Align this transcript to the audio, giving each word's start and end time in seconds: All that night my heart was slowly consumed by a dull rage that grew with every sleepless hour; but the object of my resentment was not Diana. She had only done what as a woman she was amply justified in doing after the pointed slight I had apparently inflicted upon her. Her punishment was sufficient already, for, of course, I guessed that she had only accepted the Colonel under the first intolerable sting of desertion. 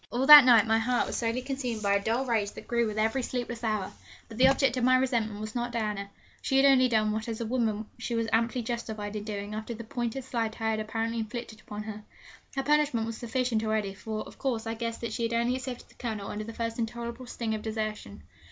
All 0.09 0.25
that 0.25 0.45
night 0.45 0.65
my 0.65 0.79
heart 0.79 1.05
was 1.05 1.15
slowly 1.17 1.43
consumed 1.43 1.83
by 1.83 1.93
a 1.93 2.03
dull 2.03 2.25
rage 2.25 2.53
that 2.53 2.67
grew 2.67 2.87
with 2.87 2.97
every 2.97 3.21
sleepless 3.21 3.63
hour; 3.63 3.91
but 4.27 4.39
the 4.39 4.47
object 4.47 4.75
of 4.75 4.83
my 4.83 4.97
resentment 4.97 5.39
was 5.39 5.53
not 5.53 5.71
Diana. 5.71 6.09
She 6.41 6.57
had 6.57 6.65
only 6.65 6.89
done 6.89 7.11
what 7.11 7.27
as 7.27 7.39
a 7.39 7.45
woman 7.45 7.85
she 7.99 8.15
was 8.15 8.27
amply 8.33 8.63
justified 8.63 9.15
in 9.15 9.23
doing 9.25 9.53
after 9.53 9.75
the 9.75 9.83
pointed 9.83 10.23
slight 10.23 10.59
I 10.59 10.71
had 10.71 10.79
apparently 10.79 11.19
inflicted 11.19 11.61
upon 11.61 11.83
her. 11.83 12.03
Her 12.55 12.63
punishment 12.63 13.05
was 13.05 13.17
sufficient 13.17 13.63
already, 13.63 13.93
for, 13.93 14.21
of 14.23 14.39
course, 14.39 14.65
I 14.65 14.73
guessed 14.73 15.01
that 15.01 15.13
she 15.13 15.21
had 15.21 15.33
only 15.33 15.55
accepted 15.55 15.87
the 15.89 15.93
Colonel 15.93 16.31
under 16.31 16.45
the 16.45 16.53
first 16.55 16.79
intolerable 16.79 17.27
sting 17.27 17.53
of 17.53 17.61
desertion. 17.61 18.23